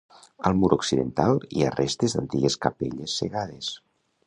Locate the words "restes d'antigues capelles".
1.75-3.21